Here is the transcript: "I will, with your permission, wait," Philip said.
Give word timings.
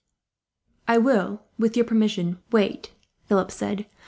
"I 0.87 0.97
will, 0.97 1.43
with 1.59 1.77
your 1.77 1.85
permission, 1.85 2.39
wait," 2.51 2.89
Philip 3.27 3.51
said. 3.51 3.85